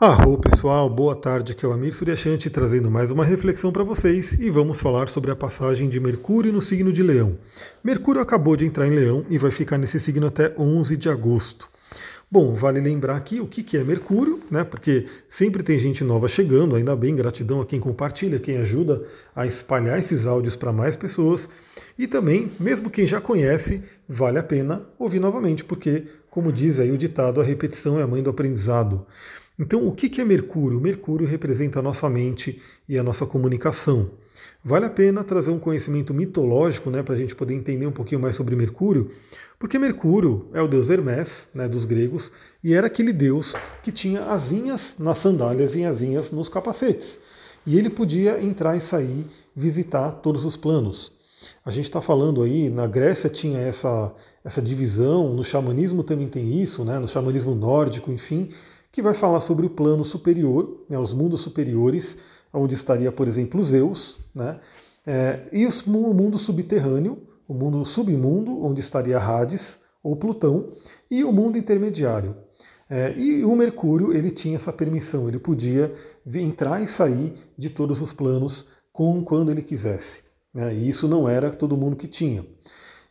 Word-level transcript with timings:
Arro 0.00 0.38
pessoal, 0.38 0.88
boa 0.88 1.14
tarde, 1.14 1.52
aqui 1.52 1.62
é 1.62 1.68
o 1.68 1.72
Amir 1.72 1.94
Suryashanti 1.94 2.48
trazendo 2.48 2.90
mais 2.90 3.10
uma 3.10 3.22
reflexão 3.22 3.70
para 3.70 3.84
vocês 3.84 4.32
e 4.32 4.48
vamos 4.48 4.80
falar 4.80 5.10
sobre 5.10 5.30
a 5.30 5.36
passagem 5.36 5.90
de 5.90 6.00
Mercúrio 6.00 6.50
no 6.50 6.62
signo 6.62 6.90
de 6.90 7.02
Leão. 7.02 7.36
Mercúrio 7.84 8.22
acabou 8.22 8.56
de 8.56 8.64
entrar 8.64 8.86
em 8.86 8.94
Leão 8.94 9.26
e 9.28 9.36
vai 9.36 9.50
ficar 9.50 9.76
nesse 9.76 10.00
signo 10.00 10.26
até 10.26 10.54
11 10.56 10.96
de 10.96 11.10
agosto. 11.10 11.68
Bom, 12.30 12.54
vale 12.54 12.80
lembrar 12.80 13.14
aqui 13.16 13.42
o 13.42 13.46
que 13.46 13.76
é 13.76 13.84
Mercúrio, 13.84 14.40
né? 14.50 14.64
Porque 14.64 15.04
sempre 15.28 15.62
tem 15.62 15.78
gente 15.78 16.02
nova 16.02 16.28
chegando, 16.28 16.76
ainda 16.76 16.96
bem, 16.96 17.14
gratidão 17.14 17.60
a 17.60 17.66
quem 17.66 17.78
compartilha, 17.78 18.38
quem 18.38 18.56
ajuda 18.56 19.02
a 19.36 19.46
espalhar 19.46 19.98
esses 19.98 20.24
áudios 20.24 20.56
para 20.56 20.72
mais 20.72 20.96
pessoas. 20.96 21.50
E 21.98 22.06
também, 22.06 22.50
mesmo 22.58 22.88
quem 22.88 23.06
já 23.06 23.20
conhece, 23.20 23.82
vale 24.08 24.38
a 24.38 24.42
pena 24.42 24.80
ouvir 24.98 25.20
novamente, 25.20 25.62
porque, 25.62 26.04
como 26.30 26.50
diz 26.50 26.78
aí 26.78 26.90
o 26.90 26.96
ditado, 26.96 27.38
a 27.38 27.44
repetição 27.44 27.98
é 27.98 28.02
a 28.02 28.06
mãe 28.06 28.22
do 28.22 28.30
aprendizado. 28.30 29.04
Então, 29.60 29.86
o 29.86 29.92
que 29.92 30.18
é 30.22 30.24
Mercúrio? 30.24 30.80
Mercúrio 30.80 31.26
representa 31.26 31.80
a 31.80 31.82
nossa 31.82 32.08
mente 32.08 32.62
e 32.88 32.98
a 32.98 33.02
nossa 33.02 33.26
comunicação. 33.26 34.10
Vale 34.64 34.86
a 34.86 34.90
pena 34.90 35.22
trazer 35.22 35.50
um 35.50 35.58
conhecimento 35.58 36.14
mitológico 36.14 36.88
né, 36.88 37.02
para 37.02 37.14
a 37.14 37.18
gente 37.18 37.36
poder 37.36 37.52
entender 37.52 37.84
um 37.84 37.92
pouquinho 37.92 38.22
mais 38.22 38.34
sobre 38.34 38.56
Mercúrio, 38.56 39.10
porque 39.58 39.78
Mercúrio 39.78 40.48
é 40.54 40.62
o 40.62 40.66
deus 40.66 40.88
Hermes, 40.88 41.50
né, 41.54 41.68
dos 41.68 41.84
gregos, 41.84 42.32
e 42.64 42.72
era 42.72 42.86
aquele 42.86 43.12
deus 43.12 43.54
que 43.82 43.92
tinha 43.92 44.22
asinhas 44.30 44.96
nas 44.98 45.18
sandálias 45.18 45.76
e 45.76 45.84
asinhas 45.84 46.32
nos 46.32 46.48
capacetes. 46.48 47.20
E 47.66 47.76
ele 47.76 47.90
podia 47.90 48.42
entrar 48.42 48.78
e 48.78 48.80
sair, 48.80 49.26
visitar 49.54 50.10
todos 50.22 50.46
os 50.46 50.56
planos. 50.56 51.12
A 51.64 51.70
gente 51.70 51.84
está 51.84 52.00
falando 52.00 52.42
aí, 52.42 52.70
na 52.70 52.86
Grécia 52.86 53.28
tinha 53.28 53.58
essa, 53.58 54.10
essa 54.42 54.62
divisão, 54.62 55.34
no 55.34 55.44
xamanismo 55.44 56.02
também 56.02 56.28
tem 56.28 56.62
isso, 56.62 56.82
né, 56.82 56.98
no 56.98 57.06
xamanismo 57.06 57.54
nórdico, 57.54 58.10
enfim, 58.10 58.48
que 58.92 59.02
vai 59.02 59.14
falar 59.14 59.40
sobre 59.40 59.66
o 59.66 59.70
plano 59.70 60.04
superior, 60.04 60.84
né, 60.88 60.98
os 60.98 61.12
mundos 61.12 61.40
superiores, 61.40 62.16
onde 62.52 62.74
estaria, 62.74 63.12
por 63.12 63.28
exemplo, 63.28 63.62
Zeus, 63.62 64.18
né, 64.34 64.58
é, 65.06 65.48
e 65.52 65.66
os, 65.66 65.86
o 65.86 66.14
mundo 66.14 66.38
subterrâneo, 66.38 67.22
o 67.46 67.54
mundo 67.54 67.84
submundo, 67.84 68.62
onde 68.64 68.80
estaria 68.80 69.18
Hades 69.18 69.80
ou 70.02 70.16
Plutão, 70.16 70.70
e 71.10 71.24
o 71.24 71.32
mundo 71.32 71.58
intermediário. 71.58 72.36
É, 72.88 73.14
e 73.16 73.44
o 73.44 73.54
Mercúrio 73.54 74.12
ele 74.12 74.32
tinha 74.32 74.56
essa 74.56 74.72
permissão, 74.72 75.28
ele 75.28 75.38
podia 75.38 75.92
entrar 76.34 76.82
e 76.82 76.88
sair 76.88 77.34
de 77.56 77.70
todos 77.70 78.02
os 78.02 78.12
planos 78.12 78.66
com 78.92 79.22
quando 79.22 79.52
ele 79.52 79.62
quisesse. 79.62 80.22
Né, 80.52 80.74
e 80.74 80.88
isso 80.88 81.06
não 81.06 81.28
era 81.28 81.50
todo 81.50 81.76
mundo 81.76 81.94
que 81.94 82.08
tinha. 82.08 82.44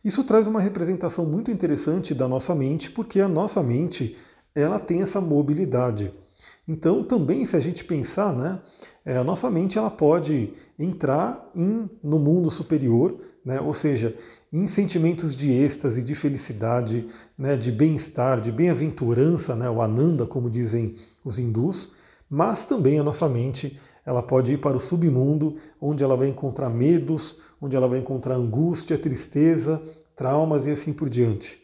Isso 0.04 0.24
traz 0.24 0.46
uma 0.46 0.60
representação 0.60 1.26
muito 1.26 1.50
interessante 1.50 2.14
da 2.14 2.26
nossa 2.28 2.54
mente, 2.54 2.90
porque 2.90 3.20
a 3.20 3.28
nossa 3.28 3.62
mente 3.62 4.16
ela 4.60 4.78
tem 4.78 5.02
essa 5.02 5.20
mobilidade. 5.20 6.12
Então, 6.66 7.02
também, 7.02 7.44
se 7.44 7.56
a 7.56 7.60
gente 7.60 7.84
pensar, 7.84 8.32
né, 8.32 8.60
é, 9.04 9.16
a 9.16 9.24
nossa 9.24 9.50
mente 9.50 9.76
ela 9.76 9.90
pode 9.90 10.52
entrar 10.78 11.50
em, 11.54 11.90
no 12.02 12.18
mundo 12.18 12.50
superior, 12.50 13.18
né, 13.44 13.60
ou 13.60 13.74
seja, 13.74 14.14
em 14.52 14.66
sentimentos 14.66 15.34
de 15.34 15.50
êxtase, 15.50 16.02
de 16.02 16.14
felicidade, 16.14 17.08
né, 17.36 17.56
de 17.56 17.72
bem-estar, 17.72 18.40
de 18.40 18.52
bem-aventurança, 18.52 19.56
né, 19.56 19.68
o 19.68 19.82
ananda, 19.82 20.26
como 20.26 20.50
dizem 20.50 20.94
os 21.24 21.38
hindus, 21.38 21.92
mas 22.28 22.64
também 22.64 22.98
a 22.98 23.02
nossa 23.02 23.28
mente 23.28 23.78
ela 24.04 24.22
pode 24.22 24.52
ir 24.52 24.58
para 24.58 24.76
o 24.76 24.80
submundo, 24.80 25.56
onde 25.80 26.02
ela 26.04 26.16
vai 26.16 26.28
encontrar 26.28 26.70
medos, 26.70 27.36
onde 27.60 27.76
ela 27.76 27.88
vai 27.88 27.98
encontrar 27.98 28.34
angústia, 28.34 28.98
tristeza, 28.98 29.82
traumas 30.16 30.66
e 30.66 30.70
assim 30.70 30.92
por 30.92 31.08
diante. 31.08 31.59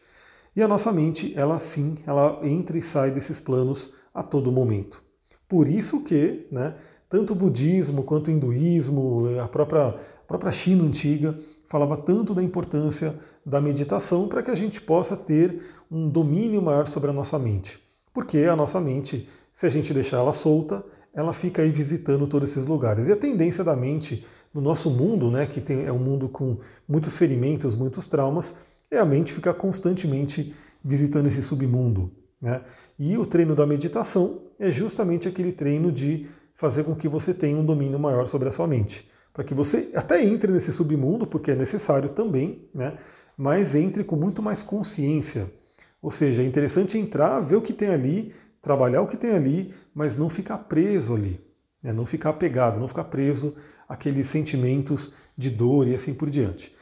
E 0.56 0.62
a 0.62 0.68
nossa 0.68 0.90
mente, 0.90 1.34
ela 1.36 1.58
sim, 1.58 1.98
ela 2.06 2.40
entra 2.42 2.78
e 2.78 2.82
sai 2.82 3.10
desses 3.10 3.38
planos 3.38 3.92
a 4.14 4.22
todo 4.22 4.50
momento. 4.50 5.02
Por 5.46 5.68
isso 5.68 6.02
que, 6.02 6.46
né, 6.50 6.74
tanto 7.10 7.34
o 7.34 7.36
budismo 7.36 8.02
quanto 8.02 8.28
o 8.28 8.30
hinduísmo, 8.30 9.38
a 9.38 9.46
própria, 9.46 9.88
a 9.88 10.27
própria 10.27 10.50
China 10.50 10.84
antiga, 10.84 11.38
falava 11.68 11.94
tanto 11.98 12.34
da 12.34 12.42
importância 12.42 13.14
da 13.45 13.61
meditação 13.61 14.28
para 14.28 14.42
que 14.42 14.50
a 14.50 14.55
gente 14.55 14.80
possa 14.80 15.14
ter 15.14 15.61
um 15.90 16.08
domínio 16.08 16.62
maior 16.62 16.86
sobre 16.86 17.11
a 17.11 17.12
nossa 17.12 17.39
mente. 17.39 17.78
Porque 18.14 18.39
a 18.45 18.56
nossa 18.56 18.80
mente, 18.80 19.28
se 19.52 19.66
a 19.66 19.68
gente 19.68 19.92
deixar 19.92 20.16
ela 20.16 20.33
solta, 20.33 20.83
ela 21.12 21.34
fica 21.34 21.61
aí 21.61 21.70
visitando 21.70 22.27
todos 22.27 22.50
esses 22.50 22.66
lugares. 22.66 23.08
E 23.08 23.12
a 23.12 23.16
tendência 23.16 23.62
da 23.62 23.77
mente 23.77 24.24
no 24.55 24.62
nosso 24.62 24.90
mundo, 24.90 25.30
né, 25.30 25.45
que 25.45 25.61
tem, 25.61 25.84
é 25.84 25.92
um 25.92 25.98
mundo 25.98 26.30
com 26.30 26.56
muitos 26.89 27.14
ferimentos, 27.18 27.74
muitos 27.74 28.06
traumas, 28.06 28.55
é 28.91 28.98
a 28.98 29.05
mente 29.05 29.33
ficar 29.33 29.55
constantemente 29.55 30.55
visitando 30.85 31.27
esse 31.27 31.42
submundo. 31.42 32.13
Né? 32.41 32.63
E 32.98 33.17
o 33.19 33.27
treino 33.27 33.55
da 33.55 33.67
meditação 33.67 34.42
é 34.58 34.70
justamente 34.70 35.27
aquele 35.27 35.52
treino 35.52 35.91
de 35.91 36.29
fazer 36.55 36.85
com 36.85 36.95
que 36.95 37.08
você 37.08 37.35
tenha 37.35 37.57
um 37.57 37.64
domínio 37.64 37.98
maior 37.98 38.27
sobre 38.27 38.48
a 38.48 38.52
sua 38.52 38.67
mente. 38.67 39.08
Para 39.33 39.45
que 39.45 39.52
você 39.52 39.91
até 39.95 40.25
entre 40.25 40.51
nesse 40.52 40.73
submundo, 40.73 41.27
porque 41.27 41.51
é 41.51 41.57
necessário 41.57 42.11
também, 42.11 42.69
né? 42.75 42.96
mas 43.36 43.75
entre 43.75 44.05
com 44.05 44.17
muito 44.17 44.41
mais 44.41 44.63
consciência. 44.63 45.52
Ou 46.01 46.11
seja, 46.11 46.42
é 46.42 46.45
interessante 46.45 46.96
entrar, 46.96 47.41
ver 47.41 47.57
o 47.57 47.63
que 47.63 47.73
tem 47.73 47.89
ali, 47.89 48.33
trabalhar 48.63 49.02
o 49.02 49.08
que 49.08 49.17
tem 49.17 49.33
ali, 49.33 49.75
mas 49.95 50.17
não 50.17 50.29
ficar 50.29 50.58
preso 50.58 51.14
ali. 51.14 51.41
Né? 51.83 51.92
Não 51.92 52.07
ficar 52.07 52.30
apegado, 52.30 52.80
não 52.80 52.89
ficar 52.89 53.05
preso 53.05 53.55
àqueles 53.89 54.27
sentimentos 54.27 55.13
de 55.36 55.51
dor 55.51 55.86
e 55.86 55.95
assim 55.95 56.14
por 56.14 56.30
diante. 56.30 56.75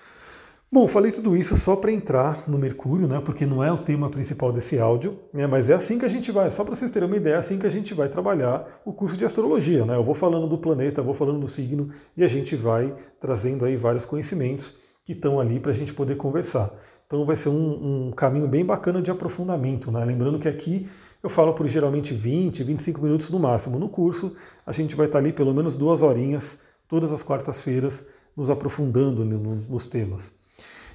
Bom, 0.74 0.88
falei 0.88 1.12
tudo 1.12 1.36
isso 1.36 1.56
só 1.56 1.76
para 1.76 1.92
entrar 1.92 2.48
no 2.48 2.58
Mercúrio, 2.58 3.06
né? 3.06 3.20
Porque 3.24 3.46
não 3.46 3.62
é 3.62 3.70
o 3.70 3.78
tema 3.78 4.10
principal 4.10 4.52
desse 4.52 4.76
áudio, 4.76 5.20
né? 5.32 5.46
Mas 5.46 5.70
é 5.70 5.74
assim 5.74 6.00
que 6.00 6.04
a 6.04 6.08
gente 6.08 6.32
vai, 6.32 6.50
só 6.50 6.64
para 6.64 6.74
vocês 6.74 6.90
terem 6.90 7.06
uma 7.06 7.16
ideia, 7.16 7.34
é 7.34 7.38
assim 7.38 7.56
que 7.56 7.66
a 7.68 7.70
gente 7.70 7.94
vai 7.94 8.08
trabalhar 8.08 8.82
o 8.84 8.92
curso 8.92 9.16
de 9.16 9.24
astrologia, 9.24 9.84
né? 9.84 9.94
Eu 9.94 10.02
vou 10.02 10.16
falando 10.16 10.48
do 10.48 10.58
planeta, 10.58 11.00
vou 11.00 11.14
falando 11.14 11.38
do 11.38 11.46
signo 11.46 11.90
e 12.16 12.24
a 12.24 12.26
gente 12.26 12.56
vai 12.56 12.92
trazendo 13.20 13.64
aí 13.64 13.76
vários 13.76 14.04
conhecimentos 14.04 14.74
que 15.04 15.12
estão 15.12 15.38
ali 15.38 15.60
para 15.60 15.70
a 15.70 15.74
gente 15.74 15.94
poder 15.94 16.16
conversar. 16.16 16.74
Então 17.06 17.24
vai 17.24 17.36
ser 17.36 17.50
um, 17.50 18.08
um, 18.08 18.10
caminho 18.10 18.48
bem 18.48 18.64
bacana 18.64 19.00
de 19.00 19.12
aprofundamento, 19.12 19.92
né? 19.92 20.04
Lembrando 20.04 20.40
que 20.40 20.48
aqui 20.48 20.88
eu 21.22 21.30
falo 21.30 21.54
por 21.54 21.68
geralmente 21.68 22.12
20, 22.12 22.64
25 22.64 23.00
minutos 23.00 23.30
no 23.30 23.38
máximo. 23.38 23.78
No 23.78 23.88
curso 23.88 24.34
a 24.66 24.72
gente 24.72 24.96
vai 24.96 25.06
estar 25.06 25.18
ali 25.18 25.32
pelo 25.32 25.54
menos 25.54 25.76
duas 25.76 26.02
horinhas, 26.02 26.58
todas 26.88 27.12
as 27.12 27.22
quartas-feiras, 27.22 28.04
nos 28.36 28.50
aprofundando 28.50 29.24
nos 29.24 29.86
temas. 29.86 30.32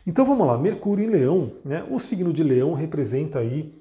Então 0.10 0.26
vamos 0.26 0.48
lá, 0.48 0.58
Mercúrio 0.58 1.06
em 1.06 1.08
Leão, 1.08 1.52
né? 1.64 1.86
O 1.88 2.00
signo 2.00 2.34
de 2.34 2.42
Leão 2.42 2.74
representa 2.74 3.38
aí 3.38 3.80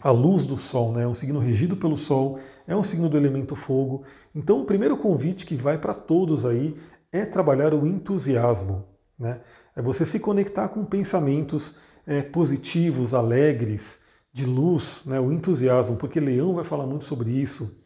a 0.00 0.12
luz 0.12 0.46
do 0.46 0.56
Sol, 0.56 0.92
né? 0.92 1.04
Um 1.08 1.12
signo 1.12 1.40
regido 1.40 1.76
pelo 1.76 1.96
Sol, 1.96 2.38
é 2.68 2.76
um 2.76 2.84
signo 2.84 3.08
do 3.08 3.16
elemento 3.16 3.56
fogo. 3.56 4.04
Então 4.32 4.60
o 4.60 4.64
primeiro 4.64 4.96
convite 4.96 5.44
que 5.44 5.56
vai 5.56 5.76
para 5.76 5.92
todos 5.92 6.46
aí 6.46 6.76
é 7.10 7.24
trabalhar 7.24 7.74
o 7.74 7.84
entusiasmo, 7.84 8.84
né? 9.18 9.40
É 9.74 9.82
você 9.82 10.06
se 10.06 10.20
conectar 10.20 10.68
com 10.68 10.84
pensamentos 10.84 11.80
é, 12.06 12.22
positivos, 12.22 13.12
alegres, 13.12 13.98
de 14.32 14.46
luz, 14.46 15.02
né? 15.04 15.18
O 15.18 15.32
entusiasmo, 15.32 15.96
porque 15.96 16.20
Leão 16.20 16.54
vai 16.54 16.64
falar 16.64 16.86
muito 16.86 17.04
sobre 17.04 17.28
isso. 17.28 17.76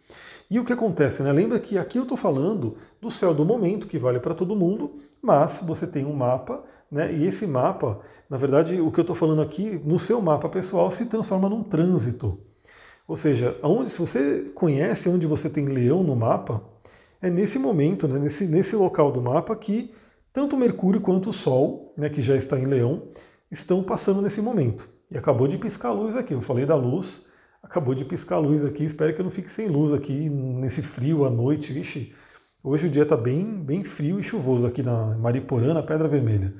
E 0.50 0.60
o 0.60 0.64
que 0.64 0.72
acontece, 0.72 1.22
né? 1.22 1.32
Lembra 1.32 1.58
que 1.58 1.78
aqui 1.78 1.98
eu 1.98 2.02
estou 2.02 2.16
falando 2.16 2.76
do 3.00 3.10
céu 3.10 3.34
do 3.34 3.44
momento, 3.44 3.86
que 3.86 3.98
vale 3.98 4.20
para 4.20 4.34
todo 4.34 4.54
mundo, 4.54 4.94
mas 5.20 5.62
você 5.66 5.86
tem 5.86 6.04
um 6.04 6.12
mapa, 6.12 6.62
né? 6.90 7.12
E 7.12 7.26
esse 7.26 7.46
mapa, 7.46 8.00
na 8.28 8.36
verdade, 8.36 8.80
o 8.80 8.90
que 8.92 9.00
eu 9.00 9.02
estou 9.02 9.16
falando 9.16 9.42
aqui, 9.42 9.80
no 9.84 9.98
seu 9.98 10.20
mapa 10.20 10.48
pessoal, 10.48 10.90
se 10.92 11.06
transforma 11.06 11.48
num 11.48 11.62
trânsito. 11.62 12.38
Ou 13.06 13.16
seja, 13.16 13.58
onde, 13.62 13.90
se 13.90 13.98
você 13.98 14.50
conhece 14.54 15.08
onde 15.08 15.26
você 15.26 15.50
tem 15.50 15.66
leão 15.66 16.02
no 16.02 16.16
mapa, 16.16 16.62
é 17.20 17.30
nesse 17.30 17.58
momento, 17.58 18.06
né? 18.06 18.18
nesse, 18.18 18.46
nesse 18.46 18.76
local 18.76 19.10
do 19.10 19.20
mapa 19.20 19.54
que 19.56 19.94
tanto 20.34 20.56
Mercúrio 20.56 21.00
quanto 21.00 21.30
o 21.30 21.32
Sol, 21.32 21.94
né, 21.96 22.08
que 22.08 22.20
já 22.20 22.34
está 22.34 22.58
em 22.58 22.64
leão, 22.64 23.04
estão 23.48 23.84
passando 23.84 24.20
nesse 24.20 24.42
momento. 24.42 24.88
E 25.08 25.16
acabou 25.16 25.46
de 25.46 25.56
piscar 25.56 25.90
a 25.90 25.92
luz 25.92 26.16
aqui. 26.16 26.34
Eu 26.34 26.40
falei 26.40 26.66
da 26.66 26.74
luz, 26.74 27.24
acabou 27.64 27.94
de 27.94 28.04
piscar 28.04 28.36
a 28.36 28.38
luz 28.38 28.64
aqui. 28.64 28.84
Espero 28.84 29.12
que 29.14 29.20
eu 29.20 29.24
não 29.24 29.30
fique 29.30 29.50
sem 29.50 29.66
luz 29.66 29.92
aqui 29.92 30.28
nesse 30.28 30.82
frio 30.82 31.24
à 31.24 31.30
noite. 31.30 31.72
Vixe, 31.72 32.12
hoje 32.62 32.86
o 32.86 32.90
dia 32.90 33.02
está 33.02 33.16
bem, 33.16 33.44
bem 33.44 33.82
frio 33.82 34.20
e 34.20 34.22
chuvoso 34.22 34.66
aqui 34.66 34.82
na 34.82 35.16
Mariporã, 35.16 35.74
na 35.74 35.82
Pedra 35.82 36.06
Vermelha. 36.06 36.54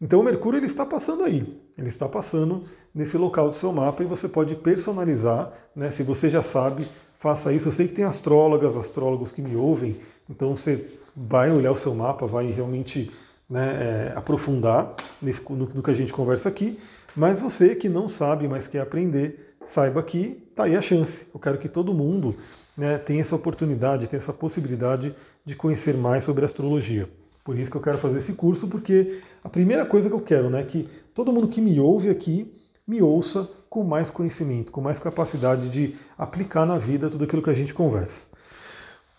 Então 0.00 0.20
o 0.20 0.24
Mercúrio 0.24 0.58
ele 0.58 0.66
está 0.66 0.84
passando 0.84 1.22
aí, 1.24 1.60
ele 1.76 1.88
está 1.88 2.08
passando 2.08 2.64
nesse 2.94 3.18
local 3.18 3.50
do 3.50 3.56
seu 3.56 3.70
mapa 3.70 4.02
e 4.02 4.06
você 4.06 4.28
pode 4.28 4.56
personalizar, 4.56 5.52
né? 5.76 5.90
Se 5.90 6.02
você 6.02 6.30
já 6.30 6.42
sabe, 6.42 6.88
faça 7.14 7.52
isso. 7.52 7.68
Eu 7.68 7.72
sei 7.72 7.86
que 7.86 7.94
tem 7.94 8.04
astrólogas, 8.04 8.76
astrólogos 8.76 9.30
que 9.30 9.42
me 9.42 9.54
ouvem, 9.56 9.98
então 10.28 10.56
você 10.56 10.88
vai 11.14 11.52
olhar 11.52 11.70
o 11.70 11.76
seu 11.76 11.94
mapa, 11.94 12.26
vai 12.26 12.50
realmente 12.50 13.10
né, 13.48 14.12
é, 14.12 14.12
aprofundar 14.16 14.94
nesse, 15.20 15.42
no, 15.50 15.66
no 15.66 15.82
que 15.82 15.90
a 15.90 15.94
gente 15.94 16.14
conversa 16.14 16.48
aqui. 16.48 16.78
Mas 17.14 17.40
você 17.40 17.74
que 17.74 17.88
não 17.88 18.08
sabe, 18.08 18.48
mas 18.48 18.66
quer 18.66 18.80
aprender, 18.80 19.49
saiba 19.64 20.02
que 20.02 20.42
está 20.50 20.64
aí 20.64 20.76
a 20.76 20.82
chance. 20.82 21.26
Eu 21.32 21.40
quero 21.40 21.58
que 21.58 21.68
todo 21.68 21.94
mundo 21.94 22.36
né, 22.76 22.98
tenha 22.98 23.20
essa 23.20 23.36
oportunidade, 23.36 24.06
tenha 24.06 24.20
essa 24.20 24.32
possibilidade 24.32 25.14
de 25.44 25.54
conhecer 25.56 25.96
mais 25.96 26.24
sobre 26.24 26.44
astrologia. 26.44 27.08
Por 27.44 27.58
isso 27.58 27.70
que 27.70 27.76
eu 27.76 27.82
quero 27.82 27.98
fazer 27.98 28.18
esse 28.18 28.32
curso, 28.34 28.68
porque 28.68 29.20
a 29.42 29.48
primeira 29.48 29.84
coisa 29.84 30.08
que 30.08 30.14
eu 30.14 30.20
quero 30.20 30.50
né, 30.50 30.60
é 30.60 30.64
que 30.64 30.88
todo 31.14 31.32
mundo 31.32 31.48
que 31.48 31.60
me 31.60 31.80
ouve 31.80 32.08
aqui 32.08 32.52
me 32.86 33.00
ouça 33.00 33.48
com 33.68 33.84
mais 33.84 34.10
conhecimento, 34.10 34.72
com 34.72 34.80
mais 34.80 34.98
capacidade 34.98 35.68
de 35.68 35.94
aplicar 36.18 36.66
na 36.66 36.76
vida 36.76 37.08
tudo 37.08 37.24
aquilo 37.24 37.42
que 37.42 37.50
a 37.50 37.54
gente 37.54 37.72
conversa. 37.72 38.28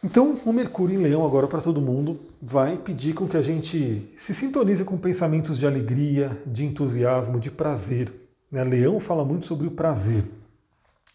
Então, 0.04 0.36
o 0.46 0.52
Mercúrio 0.52 1.00
em 1.00 1.02
Leão, 1.02 1.26
agora 1.26 1.48
para 1.48 1.62
todo 1.62 1.80
mundo, 1.80 2.20
vai 2.42 2.76
pedir 2.76 3.14
com 3.14 3.28
que 3.28 3.38
a 3.38 3.42
gente 3.42 4.12
se 4.18 4.34
sintonize 4.34 4.84
com 4.84 4.98
pensamentos 4.98 5.60
de 5.60 5.66
alegria, 5.66 6.42
de 6.46 6.66
entusiasmo, 6.66 7.40
de 7.40 7.52
prazer. 7.52 8.12
Né? 8.52 8.64
Leão 8.64 9.00
fala 9.00 9.24
muito 9.24 9.46
sobre 9.46 9.68
o 9.68 9.72
prazer. 9.72 10.26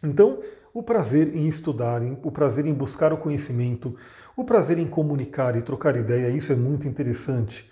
Então, 0.03 0.41
o 0.73 0.83
prazer 0.83 1.35
em 1.35 1.47
estudar, 1.47 2.03
o 2.23 2.31
prazer 2.31 2.67
em 2.67 2.75
buscar 2.75 3.13
o 3.13 3.17
conhecimento, 3.17 3.97
o 4.37 4.45
prazer 4.45 4.79
em 4.79 4.87
comunicar 4.87 5.57
e 5.57 5.63
trocar 5.63 5.97
ideia, 5.97 6.29
isso 6.29 6.53
é 6.53 6.57
muito 6.57 6.87
interessante. 6.87 7.71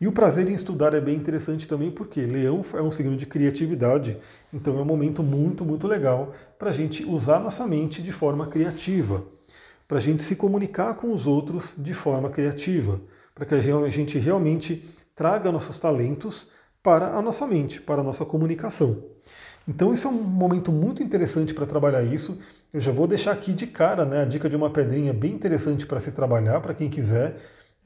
E 0.00 0.06
o 0.06 0.12
prazer 0.12 0.48
em 0.48 0.54
estudar 0.54 0.94
é 0.94 1.00
bem 1.00 1.16
interessante 1.16 1.68
também 1.68 1.90
porque 1.90 2.20
Leão 2.22 2.62
é 2.74 2.82
um 2.82 2.90
signo 2.90 3.16
de 3.16 3.24
criatividade, 3.24 4.18
então 4.52 4.78
é 4.78 4.82
um 4.82 4.84
momento 4.84 5.22
muito, 5.22 5.64
muito 5.64 5.86
legal 5.86 6.32
para 6.58 6.70
a 6.70 6.72
gente 6.72 7.04
usar 7.04 7.38
nossa 7.38 7.66
mente 7.66 8.02
de 8.02 8.10
forma 8.10 8.46
criativa 8.46 9.24
para 9.92 9.98
a 9.98 10.00
gente 10.00 10.22
se 10.22 10.36
comunicar 10.36 10.94
com 10.94 11.12
os 11.12 11.26
outros 11.26 11.74
de 11.76 11.92
forma 11.92 12.30
criativa, 12.30 12.98
para 13.34 13.44
que 13.44 13.54
a 13.54 13.88
gente 13.90 14.18
realmente 14.18 14.82
traga 15.14 15.52
nossos 15.52 15.78
talentos 15.78 16.48
para 16.82 17.16
a 17.16 17.22
nossa 17.22 17.46
mente, 17.46 17.80
para 17.80 18.00
a 18.00 18.04
nossa 18.04 18.24
comunicação. 18.24 19.04
Então 19.66 19.92
isso 19.92 20.08
é 20.08 20.10
um 20.10 20.22
momento 20.22 20.72
muito 20.72 21.02
interessante 21.02 21.54
para 21.54 21.66
trabalhar 21.66 22.02
isso. 22.02 22.38
Eu 22.72 22.80
já 22.80 22.90
vou 22.90 23.06
deixar 23.06 23.32
aqui 23.32 23.52
de 23.52 23.66
cara 23.66 24.04
né, 24.04 24.22
a 24.22 24.24
dica 24.24 24.48
de 24.48 24.56
uma 24.56 24.70
pedrinha 24.70 25.12
bem 25.12 25.32
interessante 25.32 25.86
para 25.86 26.00
se 26.00 26.10
trabalhar, 26.10 26.60
para 26.60 26.74
quem 26.74 26.90
quiser, 26.90 27.36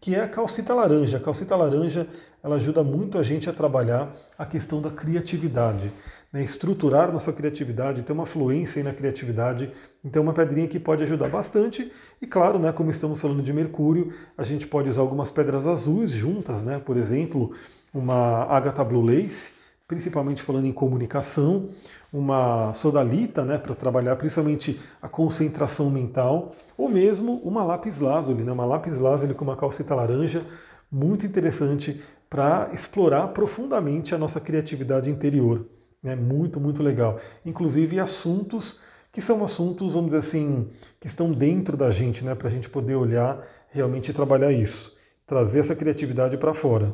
que 0.01 0.15
é 0.15 0.23
a 0.23 0.29
calcita 0.29 0.73
laranja. 0.73 1.19
A 1.19 1.21
calcita 1.21 1.55
laranja 1.55 2.07
ela 2.43 2.57
ajuda 2.57 2.83
muito 2.83 3.19
a 3.19 3.23
gente 3.23 3.51
a 3.51 3.53
trabalhar 3.53 4.15
a 4.39 4.47
questão 4.47 4.81
da 4.81 4.91
criatividade 4.91 5.93
né, 6.37 6.45
estruturar 6.45 7.11
nossa 7.11 7.33
criatividade, 7.33 8.03
ter 8.03 8.13
uma 8.13 8.27
fluência 8.27 8.83
na 8.85 8.93
criatividade. 8.93 9.73
Então, 10.05 10.23
uma 10.23 10.35
pedrinha 10.35 10.69
que 10.69 10.79
pode 10.79 11.03
ajudar 11.03 11.29
bastante. 11.29 11.91
E 12.21 12.27
claro, 12.27 12.59
né, 12.59 12.73
como 12.73 12.91
estamos 12.91 13.21
falando 13.21 13.43
de 13.43 13.53
Mercúrio, 13.53 14.13
a 14.37 14.43
gente 14.43 14.67
pode 14.67 14.89
usar 14.89 15.01
algumas 15.01 15.31
pedras 15.31 15.67
azuis 15.67 16.11
juntas, 16.11 16.63
né, 16.63 16.79
por 16.79 16.97
exemplo, 16.97 17.53
uma 17.97 18.45
Agatha 18.45 18.85
Blue 18.85 19.03
Lace, 19.03 19.53
principalmente 19.89 20.43
falando 20.43 20.67
em 20.67 20.73
comunicação, 20.73 21.69
uma 22.13 22.75
sodalita, 22.75 23.43
né, 23.45 23.57
para 23.57 23.75
trabalhar 23.75 24.17
principalmente 24.17 24.79
a 25.01 25.09
concentração 25.09 25.91
mental, 25.91 26.55
ou 26.77 26.89
mesmo 26.89 27.41
uma 27.43 27.65
lápis 27.65 27.99
lazuli, 27.99 28.43
né, 28.43 28.53
uma 28.53 28.67
lápis 28.67 28.99
lazuli 28.99 29.33
com 29.33 29.45
uma 29.45 29.57
calcita 29.57 29.95
laranja, 29.95 30.45
muito 30.93 31.25
interessante 31.25 32.03
para 32.29 32.69
explorar 32.73 33.29
profundamente 33.29 34.15
a 34.15 34.19
nossa 34.19 34.41
criatividade 34.41 35.09
interior. 35.09 35.67
Né? 36.03 36.15
Muito, 36.15 36.61
muito 36.61 36.83
legal. 36.83 37.19
Inclusive 37.45 37.99
assuntos 37.99 38.79
que 39.11 39.23
são 39.23 39.43
assuntos, 39.43 39.95
vamos 39.95 40.11
dizer 40.11 40.19
assim, 40.19 40.69
que 41.01 41.07
estão 41.07 41.33
dentro 41.33 41.77
da 41.77 41.91
gente, 41.91 42.23
né? 42.23 42.35
para 42.35 42.49
a 42.49 42.51
gente 42.51 42.69
poder 42.69 42.97
olhar 42.97 43.43
realmente 43.71 44.13
trabalhar 44.13 44.53
isso, 44.53 44.95
trazer 45.27 45.61
essa 45.61 45.75
criatividade 45.75 46.37
para 46.37 46.53
fora. 46.53 46.93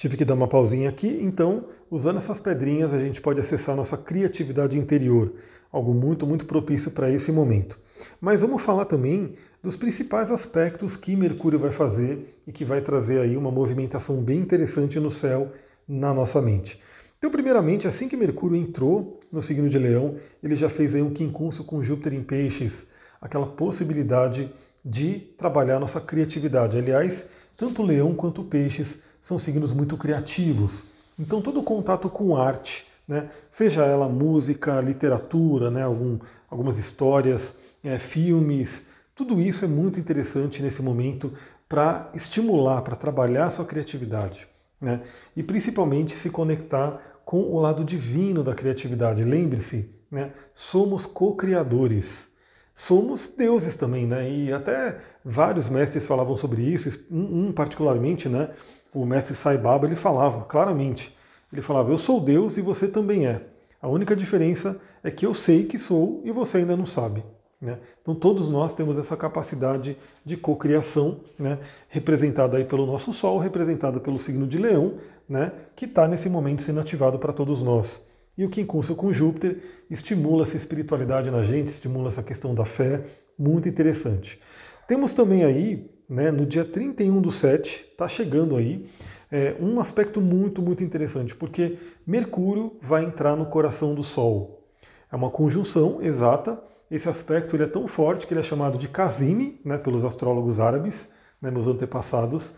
Tive 0.00 0.16
que 0.16 0.24
dar 0.24 0.32
uma 0.32 0.48
pausinha 0.48 0.88
aqui, 0.88 1.20
então, 1.20 1.66
usando 1.90 2.16
essas 2.16 2.40
pedrinhas, 2.40 2.94
a 2.94 2.98
gente 2.98 3.20
pode 3.20 3.38
acessar 3.38 3.76
nossa 3.76 3.98
criatividade 3.98 4.78
interior, 4.78 5.34
algo 5.70 5.92
muito, 5.92 6.26
muito 6.26 6.46
propício 6.46 6.90
para 6.90 7.10
esse 7.10 7.30
momento. 7.30 7.78
Mas 8.18 8.40
vamos 8.40 8.62
falar 8.62 8.86
também 8.86 9.34
dos 9.62 9.76
principais 9.76 10.30
aspectos 10.30 10.96
que 10.96 11.14
Mercúrio 11.14 11.58
vai 11.58 11.70
fazer 11.70 12.40
e 12.46 12.50
que 12.50 12.64
vai 12.64 12.80
trazer 12.80 13.20
aí 13.20 13.36
uma 13.36 13.50
movimentação 13.50 14.22
bem 14.22 14.38
interessante 14.38 14.98
no 14.98 15.10
céu, 15.10 15.52
na 15.86 16.14
nossa 16.14 16.40
mente. 16.40 16.80
Então, 17.18 17.30
primeiramente, 17.30 17.86
assim 17.86 18.08
que 18.08 18.16
Mercúrio 18.16 18.56
entrou 18.56 19.20
no 19.30 19.42
signo 19.42 19.68
de 19.68 19.78
Leão, 19.78 20.16
ele 20.42 20.56
já 20.56 20.70
fez 20.70 20.94
aí 20.94 21.02
um 21.02 21.12
quincunço 21.12 21.62
com 21.62 21.82
Júpiter 21.82 22.14
em 22.14 22.22
Peixes, 22.22 22.86
aquela 23.20 23.48
possibilidade 23.48 24.50
de 24.82 25.18
trabalhar 25.36 25.78
nossa 25.78 26.00
criatividade. 26.00 26.78
Aliás, 26.78 27.26
tanto 27.54 27.82
Leão 27.82 28.14
quanto 28.14 28.42
Peixes 28.42 28.98
são 29.20 29.38
signos 29.38 29.72
muito 29.72 29.96
criativos. 29.96 30.84
Então, 31.18 31.42
todo 31.42 31.62
contato 31.62 32.08
com 32.08 32.36
arte, 32.36 32.86
né, 33.06 33.28
seja 33.50 33.84
ela 33.84 34.08
música, 34.08 34.80
literatura, 34.80 35.70
né, 35.70 35.82
algum, 35.82 36.18
algumas 36.48 36.78
histórias, 36.78 37.54
é, 37.84 37.98
filmes, 37.98 38.86
tudo 39.14 39.40
isso 39.40 39.64
é 39.64 39.68
muito 39.68 40.00
interessante 40.00 40.62
nesse 40.62 40.82
momento 40.82 41.32
para 41.68 42.10
estimular, 42.14 42.82
para 42.82 42.96
trabalhar 42.96 43.46
a 43.46 43.50
sua 43.50 43.66
criatividade. 43.66 44.48
Né? 44.80 45.02
E 45.36 45.42
principalmente 45.42 46.16
se 46.16 46.30
conectar 46.30 47.20
com 47.24 47.42
o 47.42 47.60
lado 47.60 47.84
divino 47.84 48.42
da 48.42 48.54
criatividade. 48.54 49.22
Lembre-se, 49.22 49.90
né, 50.10 50.32
somos 50.54 51.04
co-criadores. 51.04 52.30
Somos 52.74 53.28
deuses 53.28 53.76
também, 53.76 54.06
né? 54.06 54.30
E 54.30 54.52
até 54.52 54.98
vários 55.22 55.68
mestres 55.68 56.06
falavam 56.06 56.34
sobre 56.34 56.62
isso. 56.62 57.06
Um, 57.10 57.52
particularmente, 57.52 58.26
né? 58.26 58.48
O 58.92 59.06
mestre 59.06 59.34
Sai 59.34 59.56
Baba 59.56 59.86
ele 59.86 59.96
falava 59.96 60.44
claramente. 60.44 61.16
Ele 61.52 61.62
falava: 61.62 61.90
Eu 61.90 61.98
sou 61.98 62.20
Deus 62.20 62.56
e 62.56 62.62
você 62.62 62.88
também 62.88 63.26
é. 63.26 63.42
A 63.80 63.88
única 63.88 64.14
diferença 64.14 64.80
é 65.02 65.10
que 65.10 65.24
eu 65.24 65.32
sei 65.32 65.64
que 65.64 65.78
sou 65.78 66.20
e 66.24 66.30
você 66.30 66.58
ainda 66.58 66.76
não 66.76 66.86
sabe. 66.86 67.24
Né? 67.60 67.78
Então 68.00 68.14
todos 68.14 68.48
nós 68.48 68.74
temos 68.74 68.98
essa 68.98 69.16
capacidade 69.16 69.96
de 70.24 70.36
cocriação, 70.36 71.20
né? 71.38 71.58
representada 71.88 72.56
aí 72.56 72.64
pelo 72.64 72.86
nosso 72.86 73.12
Sol, 73.12 73.38
representada 73.38 74.00
pelo 74.00 74.18
signo 74.18 74.46
de 74.46 74.58
Leão, 74.58 74.94
né? 75.28 75.52
que 75.76 75.84
está 75.84 76.08
nesse 76.08 76.28
momento 76.28 76.62
sendo 76.62 76.80
ativado 76.80 77.18
para 77.18 77.32
todos 77.32 77.62
nós. 77.62 78.02
E 78.36 78.44
o 78.44 78.48
que 78.48 78.62
incursa 78.62 78.94
com 78.94 79.12
Júpiter 79.12 79.58
estimula 79.90 80.44
essa 80.44 80.56
espiritualidade 80.56 81.30
na 81.30 81.42
gente, 81.42 81.68
estimula 81.68 82.08
essa 82.08 82.22
questão 82.22 82.54
da 82.54 82.64
fé, 82.64 83.02
muito 83.38 83.68
interessante. 83.68 84.40
Temos 84.88 85.12
também 85.12 85.44
aí, 85.44 85.90
né, 86.10 86.32
no 86.32 86.44
dia 86.44 86.64
31 86.64 87.22
do 87.22 87.30
7, 87.30 87.86
está 87.92 88.08
chegando 88.08 88.56
aí, 88.56 88.84
é, 89.30 89.54
um 89.60 89.78
aspecto 89.78 90.20
muito, 90.20 90.60
muito 90.60 90.82
interessante, 90.82 91.36
porque 91.36 91.78
Mercúrio 92.04 92.76
vai 92.82 93.04
entrar 93.04 93.36
no 93.36 93.46
coração 93.46 93.94
do 93.94 94.02
Sol. 94.02 94.66
É 95.10 95.14
uma 95.14 95.30
conjunção 95.30 96.02
exata, 96.02 96.60
esse 96.90 97.08
aspecto 97.08 97.54
ele 97.54 97.62
é 97.62 97.68
tão 97.68 97.86
forte 97.86 98.26
que 98.26 98.34
ele 98.34 98.40
é 98.40 98.42
chamado 98.42 98.76
de 98.76 98.88
Kazimi, 98.88 99.60
né, 99.64 99.78
pelos 99.78 100.04
astrólogos 100.04 100.58
árabes, 100.58 101.12
né, 101.40 101.48
meus 101.48 101.68
antepassados, 101.68 102.54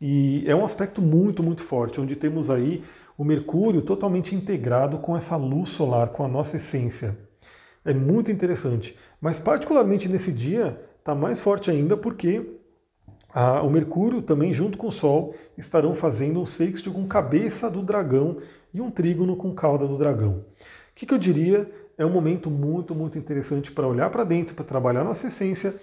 e 0.00 0.42
é 0.44 0.54
um 0.54 0.64
aspecto 0.64 1.00
muito, 1.00 1.44
muito 1.44 1.62
forte, 1.62 2.00
onde 2.00 2.16
temos 2.16 2.50
aí 2.50 2.82
o 3.16 3.24
Mercúrio 3.24 3.82
totalmente 3.82 4.34
integrado 4.34 4.98
com 4.98 5.16
essa 5.16 5.36
luz 5.36 5.68
solar, 5.68 6.08
com 6.08 6.24
a 6.24 6.28
nossa 6.28 6.56
essência. 6.56 7.16
É 7.84 7.94
muito 7.94 8.32
interessante. 8.32 8.98
Mas, 9.20 9.38
particularmente 9.38 10.08
nesse 10.08 10.32
dia, 10.32 10.78
está 10.98 11.14
mais 11.14 11.40
forte 11.40 11.70
ainda 11.70 11.96
porque 11.96 12.56
o 13.62 13.70
Mercúrio, 13.70 14.22
também 14.22 14.52
junto 14.52 14.78
com 14.78 14.88
o 14.88 14.92
Sol, 14.92 15.34
estarão 15.58 15.94
fazendo 15.94 16.40
um 16.40 16.46
sexto 16.46 16.90
com 16.90 17.06
cabeça 17.06 17.70
do 17.70 17.82
dragão 17.82 18.38
e 18.72 18.80
um 18.80 18.90
trígono 18.90 19.36
com 19.36 19.54
cauda 19.54 19.86
do 19.86 19.98
dragão. 19.98 20.38
O 20.38 20.44
que, 20.94 21.04
que 21.04 21.12
eu 21.12 21.18
diria 21.18 21.70
é 21.98 22.06
um 22.06 22.10
momento 22.10 22.50
muito, 22.50 22.94
muito 22.94 23.18
interessante 23.18 23.70
para 23.70 23.86
olhar 23.86 24.10
para 24.10 24.24
dentro, 24.24 24.54
para 24.54 24.64
trabalhar 24.64 25.04
nossa 25.04 25.26
essência, 25.26 25.74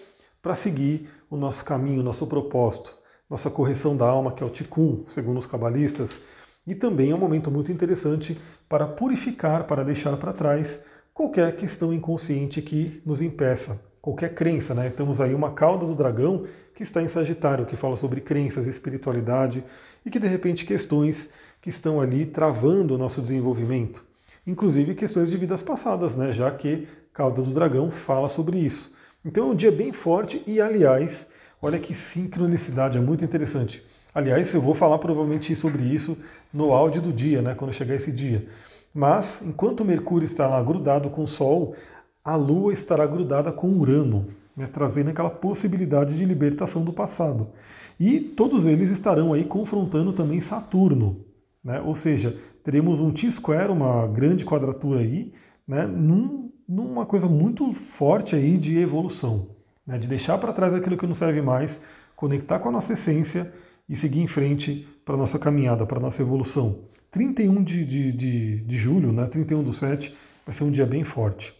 para 0.42 0.56
seguir 0.56 1.08
o 1.30 1.38
nosso 1.38 1.64
caminho, 1.64 2.04
nosso 2.04 2.26
propósito, 2.28 2.98
nossa 3.30 3.50
correção 3.50 3.96
da 3.96 4.08
alma, 4.08 4.32
que 4.32 4.44
é 4.44 4.46
o 4.46 4.50
Tikkun, 4.50 5.06
segundo 5.10 5.38
os 5.38 5.46
cabalistas. 5.46 6.22
E 6.66 6.74
também 6.74 7.12
é 7.12 7.16
um 7.16 7.20
momento 7.20 7.52
muito 7.52 7.72
interessante 7.72 8.40
para 8.68 8.88
purificar, 8.88 9.66
para 9.66 9.84
deixar 9.84 10.18
para 10.18 10.34
trás 10.34 10.80
qualquer 11.14 11.56
questão 11.56 11.94
inconsciente 11.94 12.62
que 12.62 13.02
nos 13.06 13.22
impeça, 13.22 13.80
qualquer 14.02 14.34
crença. 14.34 14.74
Né? 14.74 14.90
Temos 14.90 15.22
aí 15.22 15.34
uma 15.34 15.52
cauda 15.52 15.86
do 15.86 15.96
dragão 15.96 16.46
que 16.84 16.90
está 16.90 17.02
em 17.02 17.08
Sagitário, 17.08 17.66
que 17.66 17.78
fala 17.78 17.98
sobre 17.98 18.22
crenças, 18.22 18.68
espiritualidade 18.68 19.64
e 20.06 20.10
que 20.10 20.20
de 20.20 20.28
repente 20.28 20.66
questões 20.66 21.30
que 21.62 21.70
estão 21.70 22.02
ali 22.02 22.26
travando 22.26 22.96
o 22.96 22.98
nosso 22.98 23.22
desenvolvimento 23.22 24.04
inclusive 24.46 24.94
questões 24.94 25.30
de 25.30 25.38
vidas 25.38 25.62
passadas, 25.62 26.16
né? 26.16 26.32
já 26.32 26.52
que 26.52 26.88
Cauda 27.14 27.42
do 27.42 27.52
Dragão 27.52 27.90
fala 27.90 28.28
sobre 28.28 28.58
isso. 28.58 28.92
Então 29.24 29.48
é 29.48 29.52
um 29.52 29.56
dia 29.56 29.72
bem 29.72 29.94
forte 29.94 30.44
e, 30.46 30.60
aliás, 30.60 31.28
olha 31.62 31.80
que 31.80 31.96
sincronicidade, 31.96 32.98
é 32.98 33.02
muito 33.02 33.24
interessante. 33.24 33.84
Aliás, 34.14 34.54
eu 34.54 34.62
vou 34.62 34.74
falar 34.74 34.98
provavelmente 35.00 35.56
sobre 35.56 35.84
isso 35.84 36.18
no 36.52 36.74
áudio 36.74 37.02
do 37.02 37.14
dia, 37.14 37.42
né, 37.42 37.56
quando 37.56 37.74
chegar 37.74 37.96
esse 37.96 38.12
dia. 38.12 38.48
Mas, 38.94 39.42
enquanto 39.42 39.86
Mercúrio 39.86 40.26
está 40.26 40.48
lá 40.48 40.62
grudado 40.62 41.10
com 41.10 41.24
o 41.24 41.28
Sol, 41.28 41.76
a 42.24 42.36
Lua 42.36 42.74
estará 42.74 43.08
grudada 43.08 43.52
com 43.52 43.70
Urano, 43.70 44.28
né, 44.56 44.68
trazendo 44.68 45.10
aquela 45.10 45.30
possibilidade 45.30 46.16
de 46.16 46.26
libertação 46.26 46.84
do 46.84 46.94
passado. 46.94 47.50
E 48.00 48.20
todos 48.20 48.66
eles 48.66 48.90
estarão 48.90 49.34
aí 49.34 49.44
confrontando 49.44 50.14
também 50.14 50.42
Saturno. 50.42 51.26
Né? 51.64 51.80
Ou 51.82 51.96
seja, 51.96 52.38
teremos 52.64 53.00
um 53.00 53.12
T-square, 53.12 53.72
uma 53.72 54.08
grande 54.08 54.46
quadratura 54.46 55.00
aí, 55.00 55.32
né? 55.68 55.86
Num, 55.86 56.52
numa 56.68 57.06
coisa 57.06 57.28
muito 57.28 57.74
forte 57.74 58.36
aí 58.36 58.58
de 58.58 58.78
evolução, 58.78 59.50
né? 59.86 59.98
de 59.98 60.08
deixar 60.08 60.38
para 60.38 60.54
trás 60.54 60.74
aquilo 60.74 60.98
que 60.98 61.08
não 61.08 61.16
serve 61.16 61.42
mais, 61.42 61.80
conectar 62.16 62.60
com 62.60 62.70
a 62.70 62.72
nossa 62.72 62.94
essência 62.94 63.52
e 63.88 63.96
seguir 63.96 64.20
em 64.20 64.28
frente 64.28 64.88
para 65.06 65.16
a 65.16 65.18
nossa 65.18 65.40
caminhada, 65.40 65.86
para 65.86 66.00
a 66.00 66.02
nossa 66.02 66.22
evolução. 66.22 66.80
31 67.12 67.64
de, 67.64 67.86
de, 67.86 68.12
de, 68.12 68.62
de 68.62 68.78
julho, 68.78 69.12
né? 69.12 69.28
31 69.28 69.64
do 69.64 69.72
7, 69.72 70.14
vai 70.46 70.54
ser 70.54 70.64
um 70.64 70.72
dia 70.72 70.86
bem 70.86 71.04
forte. 71.04 71.54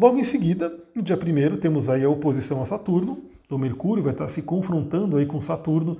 Logo 0.00 0.16
em 0.16 0.24
seguida, 0.24 0.74
no 0.94 1.02
dia 1.02 1.14
1 1.14 1.58
temos 1.58 1.90
aí 1.90 2.02
a 2.02 2.08
oposição 2.08 2.62
a 2.62 2.64
Saturno, 2.64 3.22
então 3.44 3.58
Mercúrio 3.58 4.02
vai 4.02 4.14
estar 4.14 4.28
se 4.28 4.40
confrontando 4.40 5.18
aí 5.18 5.26
com 5.26 5.38
Saturno, 5.42 5.98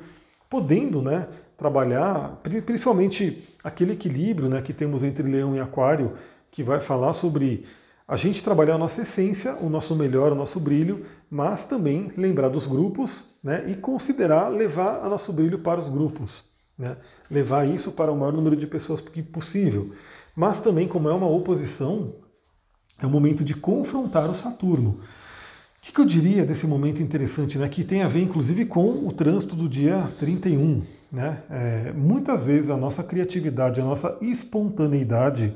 podendo 0.49 1.03
né, 1.03 1.29
trabalhar 1.55 2.41
principalmente 2.65 3.47
aquele 3.63 3.93
equilíbrio 3.93 4.49
né, 4.49 4.63
que 4.63 4.73
temos 4.73 5.05
entre 5.05 5.31
Leão 5.31 5.55
e 5.55 5.61
Aquário, 5.61 6.15
que 6.51 6.63
vai 6.63 6.81
falar 6.81 7.13
sobre 7.13 7.67
a 8.09 8.17
gente 8.17 8.43
trabalhar 8.43 8.77
a 8.77 8.79
nossa 8.79 9.03
essência, 9.03 9.55
o 9.57 9.69
nosso 9.69 9.95
melhor, 9.95 10.33
o 10.33 10.35
nosso 10.35 10.59
brilho, 10.59 11.05
mas 11.31 11.67
também 11.67 12.11
lembrar 12.17 12.49
dos 12.49 12.65
grupos 12.65 13.29
né, 13.45 13.67
e 13.69 13.75
considerar 13.75 14.49
levar 14.49 15.05
o 15.05 15.11
nosso 15.11 15.31
brilho 15.31 15.59
para 15.59 15.79
os 15.79 15.91
grupos. 15.91 16.43
Né, 16.79 16.97
levar 17.31 17.69
isso 17.69 17.93
para 17.93 18.11
o 18.11 18.17
maior 18.17 18.33
número 18.33 18.57
de 18.57 18.67
pessoas 18.67 19.03
possível. 19.31 19.91
Mas 20.35 20.63
também, 20.63 20.89
como 20.89 21.11
é 21.11 21.13
uma 21.13 21.29
oposição, 21.29 22.15
é 23.01 23.07
o 23.07 23.11
momento 23.11 23.43
de 23.43 23.55
confrontar 23.55 24.29
o 24.31 24.35
Saturno. 24.35 24.91
O 24.91 25.83
que, 25.83 25.93
que 25.93 26.01
eu 26.01 26.05
diria 26.05 26.45
desse 26.45 26.67
momento 26.67 27.03
interessante, 27.03 27.57
né, 27.57 27.69
que 27.69 27.83
tem 27.83 28.03
a 28.03 28.09
ver 28.09 28.23
inclusive 28.23 28.67
com 28.67 29.07
o 29.07 29.13
trânsito 29.13 29.57
do 29.57 29.69
dia 29.69 30.11
31? 30.19 30.83
Né? 31.11 31.43
É, 31.51 31.93
muitas 31.93 32.47
vezes 32.47 32.71
a 32.71 32.77
nossa 32.77 33.03
criatividade, 33.03 33.81
a 33.81 33.85
nossa 33.85 34.17
espontaneidade 34.21 35.55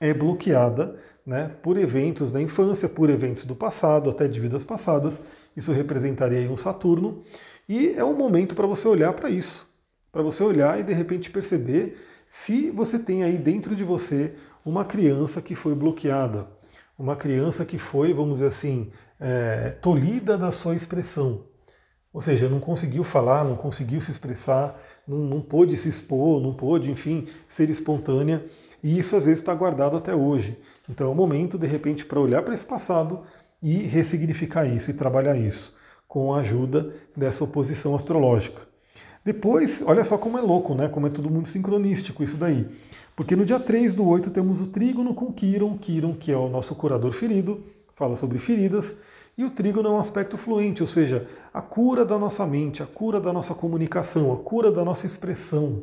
é 0.00 0.12
bloqueada 0.12 0.98
né, 1.24 1.50
por 1.62 1.76
eventos 1.76 2.32
da 2.32 2.42
infância, 2.42 2.88
por 2.88 3.08
eventos 3.08 3.44
do 3.44 3.54
passado, 3.54 4.10
até 4.10 4.26
de 4.26 4.40
vidas 4.40 4.64
passadas. 4.64 5.22
Isso 5.56 5.72
representaria 5.72 6.50
um 6.50 6.56
Saturno. 6.56 7.22
E 7.68 7.92
é 7.96 8.04
um 8.04 8.16
momento 8.16 8.54
para 8.54 8.66
você 8.66 8.88
olhar 8.88 9.12
para 9.12 9.30
isso, 9.30 9.66
para 10.10 10.22
você 10.22 10.42
olhar 10.42 10.80
e 10.80 10.82
de 10.82 10.92
repente 10.92 11.30
perceber 11.30 11.96
se 12.28 12.70
você 12.70 12.98
tem 12.98 13.22
aí 13.22 13.38
dentro 13.38 13.76
de 13.76 13.84
você 13.84 14.34
uma 14.64 14.84
criança 14.84 15.40
que 15.40 15.54
foi 15.54 15.74
bloqueada, 15.74 16.48
uma 17.00 17.16
criança 17.16 17.64
que 17.64 17.78
foi, 17.78 18.12
vamos 18.12 18.34
dizer 18.34 18.48
assim, 18.48 18.90
é, 19.18 19.70
tolhida 19.80 20.36
da 20.36 20.52
sua 20.52 20.74
expressão. 20.74 21.44
Ou 22.12 22.20
seja, 22.20 22.46
não 22.46 22.60
conseguiu 22.60 23.02
falar, 23.02 23.42
não 23.42 23.56
conseguiu 23.56 24.02
se 24.02 24.10
expressar, 24.10 24.78
não, 25.08 25.18
não 25.18 25.40
pôde 25.40 25.76
se 25.78 25.88
expor, 25.88 26.42
não 26.42 26.52
pôde, 26.52 26.90
enfim, 26.90 27.26
ser 27.48 27.70
espontânea. 27.70 28.44
E 28.82 28.98
isso 28.98 29.16
às 29.16 29.24
vezes 29.24 29.40
está 29.40 29.54
guardado 29.54 29.96
até 29.96 30.14
hoje. 30.14 30.58
Então 30.88 31.06
é 31.06 31.10
o 31.10 31.14
momento, 31.14 31.56
de 31.56 31.66
repente, 31.66 32.04
para 32.04 32.20
olhar 32.20 32.42
para 32.42 32.52
esse 32.52 32.64
passado 32.66 33.22
e 33.62 33.76
ressignificar 33.78 34.66
isso 34.66 34.90
e 34.90 34.94
trabalhar 34.94 35.36
isso 35.36 35.74
com 36.06 36.34
a 36.34 36.40
ajuda 36.40 36.92
dessa 37.16 37.44
oposição 37.44 37.94
astrológica. 37.94 38.60
Depois, 39.24 39.82
olha 39.86 40.04
só 40.04 40.18
como 40.18 40.36
é 40.36 40.42
louco, 40.42 40.74
né? 40.74 40.88
Como 40.88 41.06
é 41.06 41.10
tudo 41.10 41.30
muito 41.30 41.48
sincronístico 41.48 42.22
isso 42.22 42.36
daí. 42.36 42.68
Porque 43.20 43.36
no 43.36 43.44
dia 43.44 43.60
3 43.60 43.92
do 43.92 44.08
8 44.08 44.30
temos 44.30 44.62
o 44.62 44.68
trígono 44.68 45.12
com 45.12 45.30
Quiron, 45.30 45.76
Quiron 45.76 46.14
que 46.14 46.32
é 46.32 46.36
o 46.38 46.48
nosso 46.48 46.74
curador 46.74 47.12
ferido, 47.12 47.62
fala 47.94 48.16
sobre 48.16 48.38
feridas, 48.38 48.96
e 49.36 49.44
o 49.44 49.50
trígono 49.50 49.90
é 49.90 49.92
um 49.92 49.98
aspecto 49.98 50.38
fluente, 50.38 50.80
ou 50.80 50.88
seja, 50.88 51.28
a 51.52 51.60
cura 51.60 52.02
da 52.02 52.18
nossa 52.18 52.46
mente, 52.46 52.82
a 52.82 52.86
cura 52.86 53.20
da 53.20 53.30
nossa 53.30 53.52
comunicação, 53.52 54.32
a 54.32 54.38
cura 54.38 54.72
da 54.72 54.86
nossa 54.86 55.04
expressão. 55.04 55.82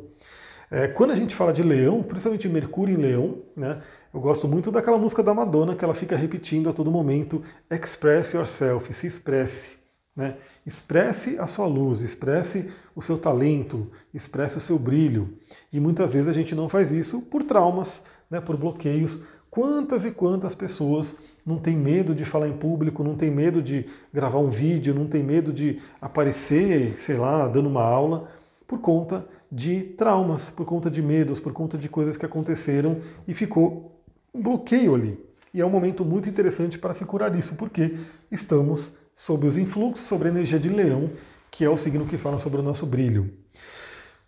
É, 0.68 0.88
quando 0.88 1.12
a 1.12 1.14
gente 1.14 1.32
fala 1.32 1.52
de 1.52 1.62
leão, 1.62 2.02
principalmente 2.02 2.48
Mercúrio 2.48 2.98
em 2.98 3.00
leão, 3.00 3.38
né, 3.54 3.82
eu 4.12 4.20
gosto 4.20 4.48
muito 4.48 4.72
daquela 4.72 4.98
música 4.98 5.22
da 5.22 5.32
Madonna 5.32 5.76
que 5.76 5.84
ela 5.84 5.94
fica 5.94 6.16
repetindo 6.16 6.68
a 6.68 6.72
todo 6.72 6.90
momento: 6.90 7.40
Express 7.70 8.32
yourself, 8.32 8.92
se 8.92 9.06
expresse. 9.06 9.77
Né? 10.18 10.34
Expresse 10.66 11.38
a 11.38 11.46
sua 11.46 11.68
luz, 11.68 12.00
expresse 12.00 12.68
o 12.92 13.00
seu 13.00 13.16
talento, 13.16 13.88
expresse 14.12 14.56
o 14.56 14.60
seu 14.60 14.76
brilho. 14.76 15.38
E 15.72 15.78
muitas 15.78 16.12
vezes 16.12 16.28
a 16.28 16.32
gente 16.32 16.56
não 16.56 16.68
faz 16.68 16.90
isso 16.90 17.22
por 17.22 17.44
traumas, 17.44 18.02
né, 18.28 18.40
por 18.40 18.56
bloqueios. 18.56 19.22
Quantas 19.48 20.04
e 20.04 20.10
quantas 20.10 20.56
pessoas 20.56 21.14
não 21.46 21.60
tem 21.60 21.76
medo 21.76 22.16
de 22.16 22.24
falar 22.24 22.48
em 22.48 22.52
público, 22.52 23.04
não 23.04 23.14
tem 23.14 23.30
medo 23.30 23.62
de 23.62 23.86
gravar 24.12 24.40
um 24.40 24.50
vídeo, 24.50 24.92
não 24.92 25.06
tem 25.06 25.22
medo 25.22 25.52
de 25.52 25.80
aparecer, 26.00 26.98
sei 26.98 27.16
lá, 27.16 27.46
dando 27.46 27.68
uma 27.68 27.84
aula, 27.84 28.28
por 28.66 28.80
conta 28.80 29.24
de 29.52 29.84
traumas, 29.96 30.50
por 30.50 30.66
conta 30.66 30.90
de 30.90 31.00
medos, 31.00 31.38
por 31.38 31.52
conta 31.52 31.78
de 31.78 31.88
coisas 31.88 32.16
que 32.16 32.26
aconteceram 32.26 32.98
e 33.26 33.32
ficou 33.32 34.02
um 34.34 34.42
bloqueio 34.42 34.96
ali. 34.96 35.24
E 35.54 35.60
é 35.60 35.64
um 35.64 35.70
momento 35.70 36.04
muito 36.04 36.28
interessante 36.28 36.76
para 36.76 36.92
se 36.92 37.04
curar 37.04 37.38
isso, 37.38 37.54
porque 37.54 37.96
estamos 38.32 38.92
sob 39.18 39.48
os 39.48 39.58
influxos, 39.58 40.06
sobre 40.06 40.28
a 40.28 40.30
energia 40.30 40.60
de 40.60 40.68
leão, 40.68 41.10
que 41.50 41.64
é 41.64 41.68
o 41.68 41.76
signo 41.76 42.06
que 42.06 42.16
fala 42.16 42.38
sobre 42.38 42.60
o 42.60 42.62
nosso 42.62 42.86
brilho. 42.86 43.28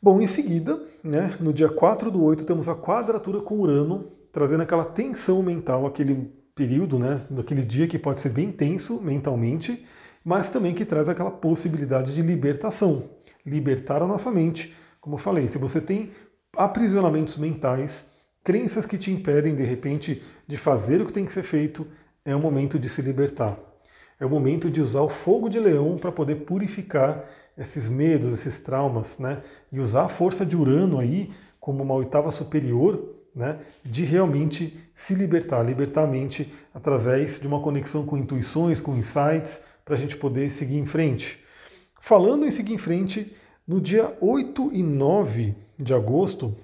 Bom, 0.02 0.20
em 0.20 0.26
seguida, 0.26 0.82
né, 1.04 1.36
no 1.38 1.52
dia 1.52 1.68
4 1.68 2.10
do 2.10 2.20
8, 2.20 2.44
temos 2.44 2.68
a 2.68 2.74
quadratura 2.74 3.40
com 3.40 3.60
Urano, 3.60 4.10
trazendo 4.32 4.64
aquela 4.64 4.84
tensão 4.84 5.44
mental, 5.44 5.86
aquele 5.86 6.32
período, 6.56 6.98
né, 6.98 7.24
daquele 7.30 7.64
dia 7.64 7.86
que 7.86 8.00
pode 8.00 8.20
ser 8.20 8.30
bem 8.30 8.50
tenso 8.50 9.00
mentalmente, 9.00 9.86
mas 10.24 10.50
também 10.50 10.74
que 10.74 10.84
traz 10.84 11.08
aquela 11.08 11.30
possibilidade 11.30 12.12
de 12.12 12.20
libertação, 12.20 13.10
libertar 13.46 14.02
a 14.02 14.08
nossa 14.08 14.28
mente, 14.28 14.74
como 15.00 15.14
eu 15.14 15.20
falei, 15.20 15.46
se 15.46 15.56
você 15.56 15.80
tem 15.80 16.10
aprisionamentos 16.56 17.36
mentais, 17.36 18.04
crenças 18.42 18.86
que 18.86 18.98
te 18.98 19.12
impedem, 19.12 19.54
de 19.54 19.62
repente, 19.62 20.20
de 20.48 20.56
fazer 20.56 21.00
o 21.00 21.06
que 21.06 21.12
tem 21.12 21.24
que 21.24 21.32
ser 21.32 21.44
feito, 21.44 21.86
é 22.24 22.34
o 22.34 22.40
momento 22.40 22.76
de 22.76 22.88
se 22.88 23.00
libertar. 23.00 23.69
É 24.20 24.26
o 24.26 24.28
momento 24.28 24.70
de 24.70 24.82
usar 24.82 25.00
o 25.00 25.08
fogo 25.08 25.48
de 25.48 25.58
leão 25.58 25.96
para 25.96 26.12
poder 26.12 26.44
purificar 26.44 27.24
esses 27.56 27.88
medos, 27.88 28.34
esses 28.34 28.60
traumas, 28.60 29.18
né? 29.18 29.40
E 29.72 29.80
usar 29.80 30.04
a 30.04 30.08
força 30.10 30.44
de 30.44 30.54
Urano 30.54 31.00
aí 31.00 31.30
como 31.58 31.82
uma 31.82 31.94
oitava 31.94 32.30
superior, 32.30 33.16
né? 33.34 33.58
De 33.82 34.04
realmente 34.04 34.78
se 34.92 35.14
libertar, 35.14 35.62
libertar 35.62 36.04
a 36.04 36.06
mente 36.06 36.52
através 36.74 37.40
de 37.40 37.46
uma 37.46 37.60
conexão 37.60 38.04
com 38.04 38.18
intuições, 38.18 38.78
com 38.78 38.94
insights, 38.94 39.62
para 39.86 39.94
a 39.94 39.98
gente 39.98 40.18
poder 40.18 40.50
seguir 40.50 40.76
em 40.76 40.86
frente. 40.86 41.38
Falando 41.98 42.44
em 42.44 42.50
seguir 42.50 42.74
em 42.74 42.78
frente, 42.78 43.34
no 43.66 43.80
dia 43.80 44.14
8 44.20 44.70
e 44.74 44.82
9 44.82 45.54
de 45.78 45.94
agosto, 45.94 46.54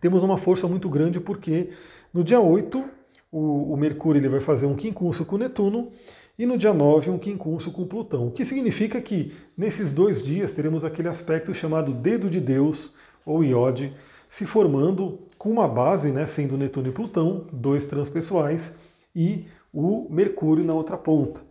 temos 0.00 0.22
uma 0.22 0.38
força 0.38 0.68
muito 0.68 0.88
grande 0.88 1.20
porque 1.20 1.70
no 2.14 2.22
dia 2.22 2.40
8 2.40 2.84
o, 3.32 3.72
o 3.72 3.76
Mercúrio 3.76 4.20
ele 4.20 4.28
vai 4.28 4.40
fazer 4.40 4.66
um 4.66 4.74
quincunço 4.74 5.24
com 5.24 5.36
Netuno 5.36 5.90
e 6.40 6.46
no 6.46 6.56
dia 6.56 6.72
9 6.72 7.10
um 7.10 7.18
quincunço 7.18 7.70
com 7.70 7.84
Plutão, 7.86 8.28
o 8.28 8.30
que 8.30 8.46
significa 8.46 8.98
que 8.98 9.30
nesses 9.54 9.92
dois 9.92 10.22
dias 10.22 10.54
teremos 10.54 10.86
aquele 10.86 11.06
aspecto 11.06 11.52
chamado 11.52 11.92
dedo 11.92 12.30
de 12.30 12.40
Deus 12.40 12.94
ou 13.26 13.44
Iode 13.44 13.92
se 14.26 14.46
formando 14.46 15.18
com 15.36 15.50
uma 15.50 15.68
base, 15.68 16.10
né, 16.10 16.24
sendo 16.24 16.56
Netuno 16.56 16.88
e 16.88 16.92
Plutão, 16.92 17.44
dois 17.52 17.84
transpessoais, 17.84 18.72
e 19.14 19.48
o 19.70 20.06
Mercúrio 20.08 20.64
na 20.64 20.72
outra 20.72 20.96
ponta. 20.96 21.42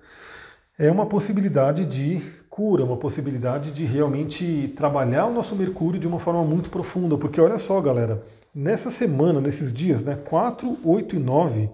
É 0.76 0.90
uma 0.90 1.06
possibilidade 1.06 1.86
de 1.86 2.20
cura, 2.50 2.84
uma 2.84 2.98
possibilidade 2.98 3.72
de 3.72 3.86
realmente 3.86 4.74
trabalhar 4.76 5.28
o 5.28 5.34
nosso 5.36 5.56
Mercúrio 5.56 6.00
de 6.00 6.08
uma 6.08 6.18
forma 6.18 6.44
muito 6.44 6.72
profunda, 6.72 7.16
porque 7.16 7.40
olha 7.40 7.60
só, 7.60 7.80
galera, 7.80 8.24
nessa 8.56 8.90
semana, 8.90 9.40
nesses 9.40 9.72
dias, 9.72 10.02
né, 10.02 10.16
4, 10.16 10.80
8 10.84 11.16
e 11.16 11.20
9, 11.20 11.70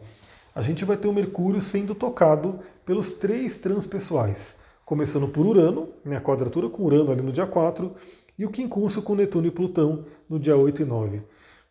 a 0.55 0.61
gente 0.61 0.85
vai 0.85 0.95
ter 0.95 1.09
o 1.09 1.13
Mercúrio 1.13 1.61
sendo 1.61 1.93
tocado 1.93 2.59
pelos 2.85 3.11
três 3.11 3.57
transpessoais, 3.57 4.55
começando 4.85 5.27
por 5.27 5.45
Urano, 5.45 5.89
né, 6.03 6.15
a 6.15 6.21
quadratura 6.21 6.69
com 6.69 6.83
Urano 6.83 7.11
ali 7.11 7.21
no 7.21 7.33
dia 7.33 7.45
4, 7.45 7.93
e 8.39 8.45
o 8.45 8.49
quincunço 8.49 9.01
com 9.01 9.15
Netuno 9.15 9.47
e 9.47 9.51
Plutão 9.51 10.05
no 10.29 10.39
dia 10.39 10.55
8 10.55 10.81
e 10.81 10.85
9. 10.85 11.21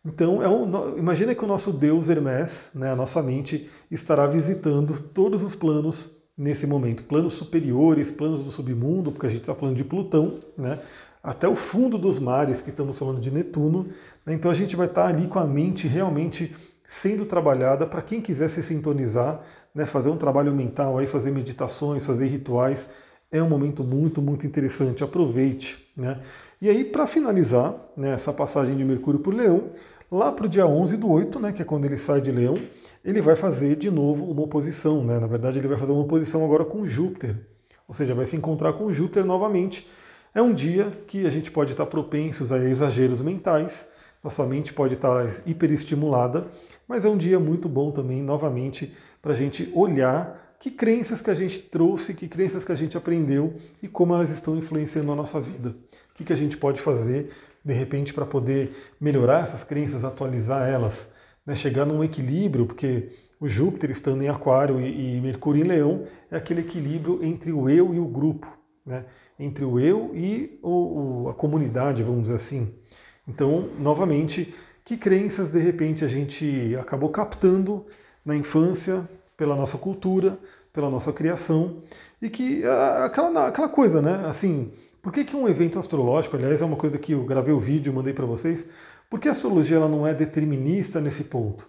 Então, 0.05 0.43
é 0.43 0.47
um, 0.47 0.99
imagina 0.99 1.33
que 1.33 1.43
o 1.43 1.47
nosso 1.47 1.73
Deus 1.73 2.09
Hermes, 2.09 2.69
né, 2.75 2.91
a 2.91 2.95
nossa 2.95 3.23
mente, 3.23 3.67
estará 3.89 4.27
visitando 4.27 4.99
todos 4.99 5.43
os 5.43 5.55
planos 5.55 6.07
nesse 6.37 6.67
momento. 6.67 7.05
Planos 7.05 7.33
superiores, 7.33 8.11
planos 8.11 8.43
do 8.43 8.51
submundo, 8.51 9.11
porque 9.11 9.25
a 9.25 9.29
gente 9.29 9.41
está 9.41 9.55
falando 9.55 9.77
de 9.77 9.83
Plutão, 9.83 10.37
né? 10.55 10.79
até 11.23 11.47
o 11.47 11.55
fundo 11.55 11.97
dos 11.97 12.19
mares, 12.19 12.61
que 12.61 12.69
estamos 12.69 12.99
falando 12.99 13.19
de 13.19 13.31
Netuno. 13.31 13.87
Né? 14.23 14.35
Então 14.35 14.51
a 14.51 14.53
gente 14.53 14.75
vai 14.75 14.85
estar 14.85 15.03
tá 15.03 15.07
ali 15.07 15.27
com 15.27 15.39
a 15.39 15.47
mente 15.47 15.87
realmente 15.87 16.53
sendo 16.87 17.25
trabalhada 17.25 17.85
para 17.85 18.01
quem 18.01 18.21
quiser 18.21 18.49
se 18.49 18.61
sintonizar, 18.61 19.39
né? 19.73 19.85
fazer 19.85 20.09
um 20.09 20.17
trabalho 20.17 20.53
mental, 20.53 20.97
aí, 20.97 21.07
fazer 21.07 21.31
meditações, 21.31 22.05
fazer 22.05 22.27
rituais. 22.27 22.89
É 23.31 23.41
um 23.41 23.49
momento 23.49 23.83
muito, 23.83 24.21
muito 24.21 24.45
interessante. 24.45 25.03
Aproveite. 25.03 25.77
Né? 25.95 26.19
E 26.61 26.69
aí, 26.69 26.83
para 26.83 27.07
finalizar 27.07 27.75
né, 27.97 28.11
essa 28.11 28.31
passagem 28.31 28.75
de 28.75 28.83
Mercúrio 28.83 29.19
por 29.19 29.33
Leão, 29.33 29.71
lá 30.11 30.31
para 30.31 30.45
o 30.45 30.49
dia 30.49 30.65
11 30.65 30.97
do 30.97 31.09
8, 31.09 31.39
né, 31.39 31.51
que 31.51 31.61
é 31.61 31.65
quando 31.65 31.85
ele 31.85 31.97
sai 31.97 32.21
de 32.21 32.31
Leão, 32.31 32.57
ele 33.03 33.21
vai 33.21 33.35
fazer 33.35 33.75
de 33.75 33.89
novo 33.89 34.31
uma 34.31 34.43
oposição. 34.43 35.03
Né? 35.03 35.19
Na 35.19 35.27
verdade, 35.27 35.59
ele 35.59 35.67
vai 35.67 35.77
fazer 35.77 35.91
uma 35.91 36.01
oposição 36.01 36.43
agora 36.45 36.63
com 36.65 36.87
Júpiter. 36.87 37.35
Ou 37.87 37.93
seja, 37.93 38.15
vai 38.15 38.25
se 38.25 38.35
encontrar 38.35 38.73
com 38.73 38.91
Júpiter 38.91 39.25
novamente. 39.25 39.87
É 40.33 40.41
um 40.41 40.53
dia 40.53 40.91
que 41.07 41.25
a 41.25 41.29
gente 41.29 41.51
pode 41.51 41.71
estar 41.71 41.85
propensos 41.85 42.51
a 42.51 42.57
exageros 42.57 43.21
mentais, 43.21 43.87
nossa 44.23 44.43
mente 44.45 44.73
pode 44.73 44.95
estar 44.95 45.23
hiperestimulada, 45.45 46.47
mas 46.87 47.05
é 47.05 47.09
um 47.09 47.17
dia 47.17 47.39
muito 47.39 47.67
bom 47.67 47.91
também, 47.91 48.21
novamente, 48.21 48.93
para 49.21 49.33
a 49.33 49.35
gente 49.35 49.71
olhar 49.73 50.55
que 50.59 50.71
crenças 50.71 51.21
que 51.21 51.29
a 51.29 51.33
gente 51.33 51.59
trouxe, 51.59 52.13
que 52.13 52.27
crenças 52.27 52.63
que 52.63 52.71
a 52.71 52.75
gente 52.75 52.97
aprendeu 52.97 53.53
e 53.83 53.87
como 53.87 54.13
elas 54.13 54.29
estão 54.29 54.57
influenciando 54.57 55.11
a 55.11 55.15
nossa 55.15 55.39
vida. 55.39 55.69
O 55.69 56.13
que, 56.15 56.23
que 56.23 56.33
a 56.33 56.35
gente 56.35 56.57
pode 56.57 56.81
fazer, 56.81 57.31
de 57.63 57.73
repente, 57.73 58.13
para 58.13 58.25
poder 58.25 58.75
melhorar 58.99 59.43
essas 59.43 59.63
crenças, 59.63 60.03
atualizar 60.03 60.67
elas, 60.67 61.09
né, 61.45 61.55
chegar 61.55 61.85
num 61.85 62.03
equilíbrio, 62.03 62.65
porque 62.65 63.09
O 63.39 63.49
Júpiter 63.49 63.91
estando 63.91 64.23
em 64.23 64.29
Aquário 64.29 64.79
e, 64.79 65.17
e 65.17 65.21
Mercúrio 65.21 65.63
em 65.63 65.67
Leão 65.67 66.07
é 66.31 66.37
aquele 66.37 66.61
equilíbrio 66.61 67.23
entre 67.23 67.51
o 67.51 67.69
eu 67.69 67.93
e 67.93 67.99
o 67.99 68.05
grupo, 68.05 68.47
né? 68.85 69.05
entre 69.37 69.65
o 69.65 69.79
eu 69.79 70.11
e 70.15 70.57
o, 70.63 71.27
a 71.29 71.33
comunidade, 71.33 72.01
vamos 72.01 72.23
dizer 72.23 72.35
assim. 72.35 72.73
Então, 73.27 73.69
novamente, 73.79 74.53
que 74.85 74.95
crenças 74.95 75.49
de 75.49 75.59
repente 75.59 76.05
a 76.05 76.07
gente 76.07 76.77
acabou 76.79 77.09
captando 77.09 77.85
na 78.23 78.35
infância, 78.35 79.09
pela 79.35 79.55
nossa 79.55 79.77
cultura, 79.77 80.37
pela 80.71 80.89
nossa 80.89 81.11
criação, 81.11 81.81
e 82.21 82.29
que 82.29 82.63
aquela, 83.03 83.47
aquela 83.47 83.67
coisa, 83.67 84.01
né? 84.01 84.23
Assim, 84.27 84.71
por 85.01 85.11
que, 85.11 85.23
que 85.23 85.35
um 85.35 85.49
evento 85.49 85.79
astrológico, 85.79 86.35
aliás, 86.35 86.61
é 86.61 86.65
uma 86.65 86.77
coisa 86.77 86.97
que 86.97 87.13
eu 87.13 87.23
gravei 87.25 87.53
o 87.53 87.59
vídeo, 87.59 87.93
mandei 87.93 88.13
para 88.13 88.25
vocês, 88.25 88.67
por 89.09 89.19
que 89.19 89.27
a 89.27 89.31
astrologia 89.31 89.77
ela 89.77 89.89
não 89.89 90.05
é 90.05 90.13
determinista 90.13 91.01
nesse 91.01 91.25
ponto? 91.25 91.67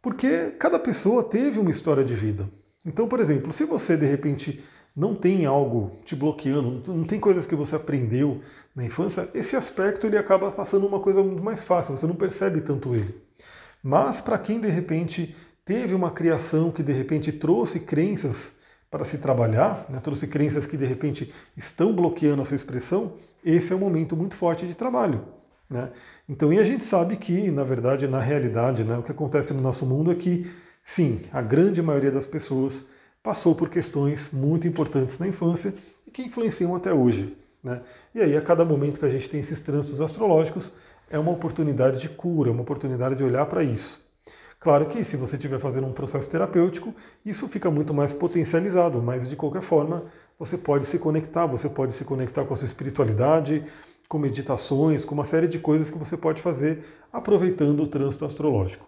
Porque 0.00 0.50
cada 0.58 0.78
pessoa 0.78 1.22
teve 1.22 1.58
uma 1.58 1.70
história 1.70 2.04
de 2.04 2.14
vida. 2.14 2.48
Então, 2.84 3.08
por 3.08 3.20
exemplo, 3.20 3.52
se 3.52 3.64
você 3.64 3.96
de 3.96 4.06
repente 4.06 4.62
não 4.96 5.14
tem 5.14 5.44
algo 5.44 5.98
te 6.04 6.16
bloqueando, 6.16 6.82
não 6.90 7.04
tem 7.04 7.20
coisas 7.20 7.46
que 7.46 7.54
você 7.54 7.76
aprendeu 7.76 8.40
na 8.74 8.82
infância, 8.82 9.28
esse 9.34 9.54
aspecto 9.54 10.06
ele 10.06 10.16
acaba 10.16 10.50
passando 10.50 10.86
uma 10.86 11.00
coisa 11.00 11.22
muito 11.22 11.44
mais 11.44 11.62
fácil, 11.62 11.94
você 11.94 12.06
não 12.06 12.14
percebe 12.14 12.62
tanto 12.62 12.94
ele. 12.94 13.14
Mas 13.82 14.22
para 14.22 14.38
quem 14.38 14.58
de 14.58 14.68
repente 14.68 15.36
teve 15.64 15.94
uma 15.94 16.10
criação 16.10 16.70
que 16.70 16.82
de 16.82 16.92
repente 16.92 17.30
trouxe 17.30 17.80
crenças 17.80 18.54
para 18.90 19.04
se 19.04 19.18
trabalhar, 19.18 19.84
né, 19.90 20.00
trouxe 20.00 20.26
crenças 20.26 20.64
que 20.64 20.76
de 20.78 20.86
repente 20.86 21.30
estão 21.54 21.92
bloqueando 21.92 22.40
a 22.40 22.44
sua 22.46 22.56
expressão, 22.56 23.14
esse 23.44 23.72
é 23.72 23.76
um 23.76 23.80
momento 23.80 24.16
muito 24.16 24.34
forte 24.34 24.66
de 24.66 24.74
trabalho. 24.74 25.24
Né? 25.68 25.90
Então, 26.28 26.52
e 26.52 26.58
a 26.58 26.64
gente 26.64 26.84
sabe 26.84 27.16
que, 27.16 27.50
na 27.50 27.64
verdade, 27.64 28.06
na 28.06 28.20
realidade, 28.20 28.84
né, 28.84 28.96
o 28.96 29.02
que 29.02 29.10
acontece 29.10 29.52
no 29.52 29.60
nosso 29.60 29.84
mundo 29.84 30.10
é 30.10 30.14
que, 30.14 30.50
sim, 30.82 31.22
a 31.32 31.42
grande 31.42 31.82
maioria 31.82 32.10
das 32.10 32.26
pessoas 32.26 32.86
passou 33.26 33.56
por 33.56 33.68
questões 33.68 34.30
muito 34.30 34.68
importantes 34.68 35.18
na 35.18 35.26
infância 35.26 35.74
e 36.06 36.12
que 36.12 36.22
influenciam 36.22 36.76
até 36.76 36.94
hoje. 36.94 37.36
Né? 37.60 37.82
E 38.14 38.20
aí, 38.20 38.36
a 38.36 38.40
cada 38.40 38.64
momento 38.64 39.00
que 39.00 39.04
a 39.04 39.08
gente 39.08 39.28
tem 39.28 39.40
esses 39.40 39.60
trânsitos 39.60 40.00
astrológicos, 40.00 40.72
é 41.10 41.18
uma 41.18 41.32
oportunidade 41.32 42.00
de 42.00 42.08
cura, 42.08 42.52
uma 42.52 42.62
oportunidade 42.62 43.16
de 43.16 43.24
olhar 43.24 43.44
para 43.46 43.64
isso. 43.64 44.00
Claro 44.60 44.86
que 44.86 45.02
se 45.02 45.16
você 45.16 45.34
estiver 45.34 45.58
fazendo 45.58 45.88
um 45.88 45.92
processo 45.92 46.30
terapêutico, 46.30 46.94
isso 47.24 47.48
fica 47.48 47.68
muito 47.68 47.92
mais 47.92 48.12
potencializado, 48.12 49.02
mas 49.02 49.26
de 49.26 49.34
qualquer 49.34 49.62
forma, 49.62 50.04
você 50.38 50.56
pode 50.56 50.86
se 50.86 50.96
conectar, 50.96 51.46
você 51.46 51.68
pode 51.68 51.94
se 51.94 52.04
conectar 52.04 52.44
com 52.44 52.54
a 52.54 52.56
sua 52.56 52.66
espiritualidade, 52.66 53.64
com 54.08 54.18
meditações, 54.18 55.04
com 55.04 55.16
uma 55.16 55.24
série 55.24 55.48
de 55.48 55.58
coisas 55.58 55.90
que 55.90 55.98
você 55.98 56.16
pode 56.16 56.40
fazer 56.40 56.84
aproveitando 57.12 57.82
o 57.82 57.88
trânsito 57.88 58.24
astrológico. 58.24 58.86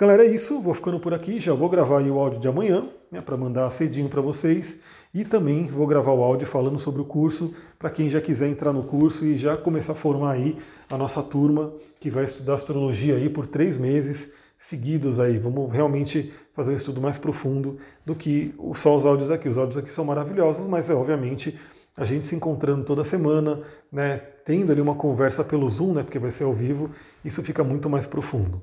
Galera, 0.00 0.24
é 0.24 0.30
isso. 0.30 0.60
Vou 0.60 0.74
ficando 0.74 1.00
por 1.00 1.12
aqui. 1.12 1.40
Já 1.40 1.52
vou 1.54 1.68
gravar 1.68 2.00
o 2.00 2.18
áudio 2.20 2.38
de 2.38 2.46
amanhã, 2.46 2.88
né, 3.10 3.20
para 3.20 3.36
mandar 3.36 3.68
cedinho 3.72 4.08
para 4.08 4.20
vocês. 4.20 4.78
E 5.12 5.24
também 5.24 5.66
vou 5.66 5.88
gravar 5.88 6.12
o 6.12 6.22
áudio 6.22 6.46
falando 6.46 6.78
sobre 6.78 7.02
o 7.02 7.04
curso, 7.04 7.52
para 7.76 7.90
quem 7.90 8.08
já 8.08 8.20
quiser 8.20 8.46
entrar 8.46 8.72
no 8.72 8.84
curso 8.84 9.26
e 9.26 9.36
já 9.36 9.56
começar 9.56 9.94
a 9.94 9.96
formar 9.96 10.34
aí 10.34 10.56
a 10.88 10.96
nossa 10.96 11.20
turma, 11.20 11.72
que 11.98 12.10
vai 12.10 12.22
estudar 12.22 12.54
astrologia 12.54 13.16
aí 13.16 13.28
por 13.28 13.44
três 13.44 13.76
meses 13.76 14.30
seguidos 14.56 15.18
aí. 15.18 15.36
Vamos 15.36 15.72
realmente 15.72 16.32
fazer 16.54 16.70
um 16.70 16.76
estudo 16.76 17.00
mais 17.00 17.18
profundo 17.18 17.78
do 18.06 18.14
que 18.14 18.54
só 18.76 18.96
os 18.96 19.04
áudios 19.04 19.32
aqui. 19.32 19.48
Os 19.48 19.58
áudios 19.58 19.78
aqui 19.78 19.92
são 19.92 20.04
maravilhosos, 20.04 20.68
mas 20.68 20.88
é 20.88 20.94
obviamente 20.94 21.58
a 21.96 22.04
gente 22.04 22.24
se 22.24 22.36
encontrando 22.36 22.84
toda 22.84 23.02
semana, 23.02 23.62
né, 23.90 24.18
tendo 24.44 24.70
ali 24.70 24.80
uma 24.80 24.94
conversa 24.94 25.42
pelo 25.42 25.68
Zoom, 25.68 25.94
né, 25.94 26.04
porque 26.04 26.20
vai 26.20 26.30
ser 26.30 26.44
ao 26.44 26.52
vivo, 26.52 26.88
isso 27.24 27.42
fica 27.42 27.64
muito 27.64 27.90
mais 27.90 28.06
profundo. 28.06 28.62